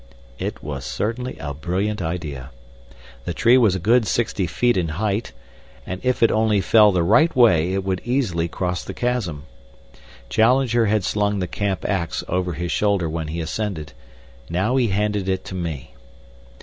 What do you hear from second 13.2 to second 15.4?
he ascended. Now he handed